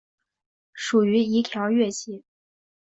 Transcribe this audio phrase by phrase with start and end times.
[0.73, 2.23] 属于移调乐器。